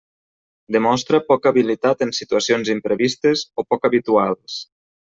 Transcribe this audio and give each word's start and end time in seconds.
Demostra 0.75 1.19
poca 1.27 1.51
habilitat 1.55 2.03
en 2.07 2.15
situacions 2.21 2.75
imprevistes 2.77 3.47
o 3.63 3.71
poc 3.71 3.89
habituals. 3.93 4.61